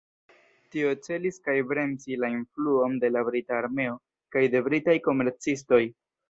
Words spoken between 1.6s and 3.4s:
bremsi la influon de la